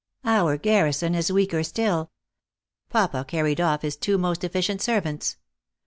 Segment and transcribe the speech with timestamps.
[0.25, 2.09] Our garrison is weaker still.
[2.89, 5.37] Papa carried off his two most efficient servants.